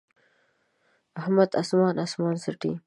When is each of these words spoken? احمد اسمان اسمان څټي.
احمد 1.19 1.49
اسمان 1.61 1.95
اسمان 2.05 2.35
څټي. 2.43 2.71